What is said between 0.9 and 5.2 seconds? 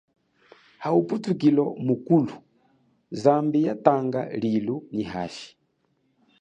ubutukilo mukulu zambi yatanga lilu nyi